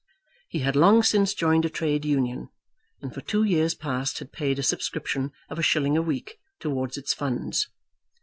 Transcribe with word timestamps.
He 0.49 0.61
had 0.61 0.75
long 0.75 1.03
since 1.03 1.35
joined 1.35 1.63
a 1.63 1.69
Trade 1.69 2.05
Union, 2.05 2.49
and 3.03 3.13
for 3.13 3.21
two 3.21 3.43
years 3.43 3.75
past 3.75 4.17
had 4.17 4.31
paid 4.31 4.57
a 4.57 4.63
subscription 4.63 5.31
of 5.47 5.59
a 5.59 5.61
shilling 5.61 5.95
a 5.95 6.01
week 6.01 6.39
towards 6.59 6.97
its 6.97 7.13
funds. 7.13 7.69